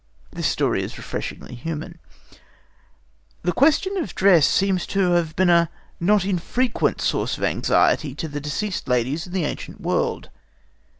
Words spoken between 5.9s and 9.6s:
not infrequent source of anxiety to deceased ladies in the